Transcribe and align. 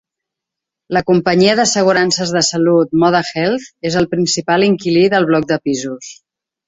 La 0.95 1.01
companyia 1.09 1.55
d'assegurances 1.59 2.33
de 2.37 2.43
salut 2.49 2.97
Moda 3.03 3.21
Health 3.43 3.67
és 3.91 3.99
el 4.01 4.09
principal 4.15 4.67
inquilí 4.69 5.05
del 5.17 5.29
bloc 5.33 5.51
de 5.53 5.61
pisos. 5.69 6.15